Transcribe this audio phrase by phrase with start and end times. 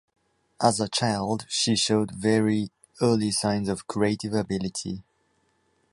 [0.59, 2.71] As a child she showed very
[3.03, 5.03] early signs of creative ability.